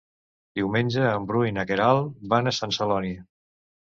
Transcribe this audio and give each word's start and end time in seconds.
Diumenge 0.59 1.03
en 1.09 1.27
Bru 1.31 1.41
i 1.47 1.51
na 1.57 1.65
Queralt 1.71 2.23
van 2.31 2.49
a 2.49 2.55
Sant 2.61 2.73
Celoni. 2.79 3.13